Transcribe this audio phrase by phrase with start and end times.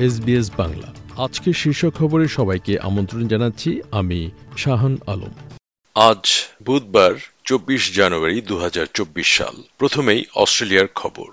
[0.00, 5.32] SBS Bangla. আজকের শীর্ষ খবরে সবাইকে আমন্ত্রণ জানাচ্ছি আমি শাহান আলম।
[5.94, 6.24] আজ
[6.62, 7.14] বুধবার,
[7.44, 11.28] চব্বিশ জানুয়ারি দু হাজার চব্বিশ সাল। প্রথমেই অস্ট্রেলিয়ার খবর।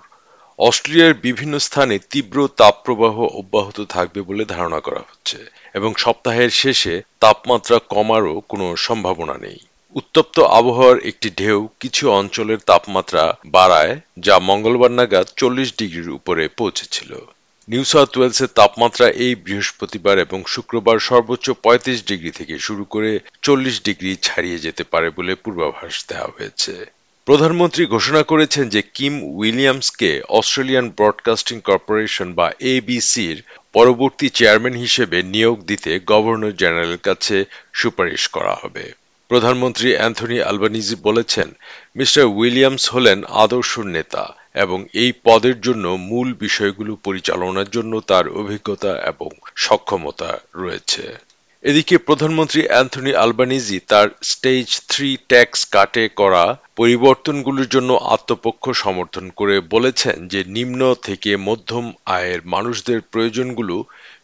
[0.58, 5.38] অস্ট্রেলিয়ার বিভিন্ন স্থানে তীব্র তাপপ্রবাহ অব্যাহত থাকবে বলে ধারণা করা হচ্ছে
[5.74, 9.58] এবং সপ্তাহের শেষে তাপমাত্রা কমারও কোনো সম্ভাবনা নেই।
[9.94, 17.26] উত্তপ্ত আবহাওয়ার একটি ঢেউ কিছু অঞ্চলের তাপমাত্রা বাড়ায়, যা মঙ্গলবার নাগাদ চল্লিশ ডিগ্রির উপরে পৌঁছেছিল।
[17.68, 23.82] নিউ সাউথ ওয়েলসের তাপমাত্রা এই বৃহস্পতিবার এবং শুক্রবার সর্বোচ্চ পঁয়ত্রিশ ডিগ্রি থেকে শুরু করে চল্লিশ
[23.84, 26.86] ডিগ্রি ছাড়িয়ে যেতে পারে বলে পূর্বাভাস দেওয়া হয়েছে।
[27.24, 35.64] প্রধানমন্ত্রী ঘোষণা করেছেন যে কিম উইলিয়ামসকে অস্ট্রেলিয়ান ব্রডকাস্টিং কর্পোরেশন বা এবিসির পরবর্তী চেয়ারম্যান হিসেবে নিয়োগ
[35.64, 38.92] দিতে গভর্নর জেনারেলের কাছে সুপারিশ করা হবে।
[39.28, 41.48] প্রধানমন্ত্রী অ্যান্থনি আলবানিজি বলেছেন,
[41.96, 48.92] মিস্টার উইলিয়ামস হলেন আদর্শ নেতা। এবং এই পদের জন্য মূল বিষয়গুলো পরিচালনার জন্য তার অভিজ্ঞতা
[49.06, 51.04] এবং সক্ষমতা রয়েছে।
[51.64, 56.44] এদিকে প্রধানমন্ত্রী অ্যান্থনি আলবানিজি তার স্টেজ থ্রি ট্যাক্স কাটে করা
[56.76, 63.74] পরিবর্তনগুলোর জন্য আত্মপক্ষ সমর্থন করে বলেছেন যে নিম্ন থেকে মধ্যম আয়ের মানুষদের প্রয়োজনগুলো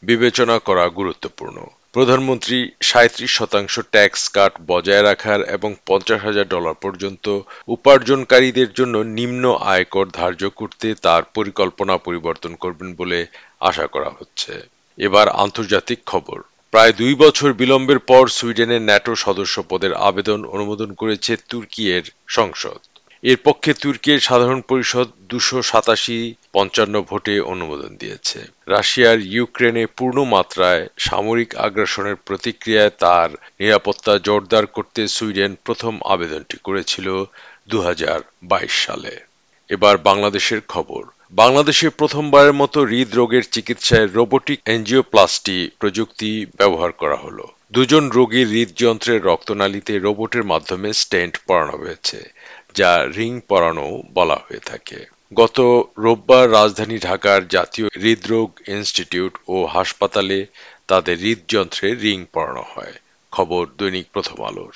[0.03, 1.57] বিবেচনা করা গুরুত্বপূর্ণ।
[1.95, 9.45] প্রধানমন্ত্রী সাঁত্রিশ শতাংশ ট্যাক্স কাট বজায় রাখার এবং পঞ্চাশ হাজার ডলার পর্যন্ত উপার্জনকারীদের জন্য নিম্ন
[9.55, 13.27] আয়কর ধার্য করতে তার পরিকল্পনা পরিবর্তন করবেন বলে
[13.61, 14.53] আশা করা হচ্ছে।
[14.99, 16.39] এবার আন্তর্জাতিক খবর।
[16.71, 22.81] প্রায় দুই বছর বিলম্বের পর সুইডেনের ন্যাটো সদস্য পদের আবেদন অনুমোদন করেছে তুর্কিয়ের সংসদ।
[23.25, 30.89] এর পক্ষে তুর্কির সাধারণ পরিষদ দুশো সাতাশি পঞ্চান্ন ভোটে অনুমোদন দিয়েছে। রাশিয়ার ইউক্রেনে পূর্ণ মাত্রায়
[30.99, 37.25] সামরিক আগ্রাসনের প্রতিক্রিয়ায় তার নিরাপত্তা জোরদার করতে সুইডেন প্রথম আবেদনটি করেছিল
[37.69, 39.21] দু হাজার বাইশ সালে।
[39.69, 48.11] এবার বাংলাদেশের খবর। বাংলাদেশে প্রথমবারের মতো হৃদরোগের চিকিৎসায় রোবোটিক এনজিওপ্লাস্টি প্রযুক্তি ব্যবহার করা হলো। দুজন
[48.11, 52.31] রোগীর হৃদযন্ত্রের রক্তনালীতে রোবটের মাধ্যমে স্টেন্ট পরানো হয়েছে।
[52.75, 55.61] যা রিং পরানো বলা হয়ে থাকে। গত
[55.99, 60.47] রোববার রাজধানী ঢাকার জাতীয় হৃদরোগ ইনস্টিটিউট ও হাসপাতালে
[60.87, 62.93] তাদের হৃদযন্ত্রে রিং পরানো হয়।
[63.33, 64.75] খবর দৈনিক প্রথম আলোর।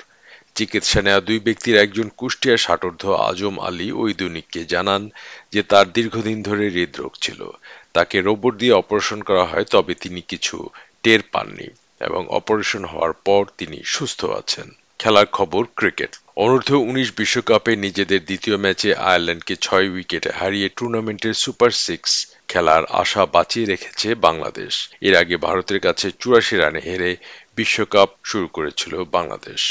[0.55, 5.11] চিকিৎসা নেওয়া দুই ব্যক্তির একজন কুষ্টিয়ার ষাটোর্ধ আজম আলী ওই দৈনিককে জানান
[5.53, 7.51] যে তার দীর্ঘদিন ধরে হৃদরোগ ছিল।
[7.93, 10.69] তাকে রোবট দিয়ে অপারেশন করা হয়, তবে তিনি কিছু
[11.03, 11.69] টের পাননি
[12.01, 18.57] এবং অপারেশন হওয়ার পর তিনি সুস্থ আছেন। খেলার খবর ক্রিকেট। অনূর্ধ্ব উনিশ বিশ্বকাপে নিজেদের দ্বিতীয়
[18.57, 25.37] ম্যাচে আয়ারল্যান্ডকে ছয় উইকেটে হারিয়ে টুর্নামেন্টের সুপার সিক্স খেলার আশা বাঁচিয়ে রেখেছে বাংলাদেশ। এর আগে
[25.37, 27.17] ভারতের কাছে চুরাশি রানে হেরে
[27.57, 29.63] বিশ্বকাপ শুরু করেছিল বাংলাদেশ।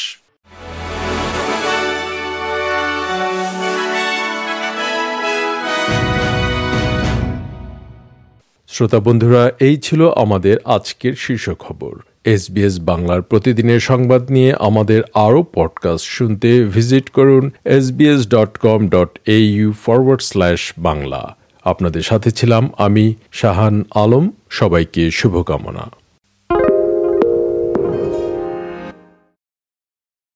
[8.69, 11.93] শ্রোতা বন্ধুরা, এই ছিল আমাদের আজকের শীর্ষ খবর।
[12.27, 19.19] এসবিএস বাংলার প্রতিদিনের সংবাদ নিয়ে আমাদের আরও পডকাস্ট শুনতে ভিজিট করুন SBS dot com dot
[19.25, 21.35] A U forward slash Bangla.
[21.63, 25.91] আপনাদের সাথে ছিলাম আমি শাহান আলম। সবাইকে শুভকামনা।